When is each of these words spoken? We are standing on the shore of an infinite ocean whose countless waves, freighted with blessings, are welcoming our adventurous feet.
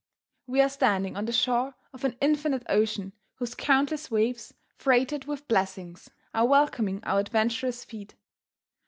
We 0.47 0.61
are 0.63 0.69
standing 0.69 1.15
on 1.15 1.25
the 1.25 1.31
shore 1.31 1.75
of 1.93 2.03
an 2.03 2.17
infinite 2.19 2.65
ocean 2.67 3.13
whose 3.35 3.53
countless 3.53 4.09
waves, 4.09 4.51
freighted 4.75 5.25
with 5.25 5.47
blessings, 5.47 6.09
are 6.33 6.47
welcoming 6.47 7.03
our 7.03 7.19
adventurous 7.19 7.85
feet. 7.85 8.15